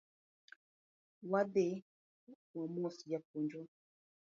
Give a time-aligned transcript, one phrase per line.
[1.31, 1.67] Wadhi
[2.57, 3.65] wamos japuonj wa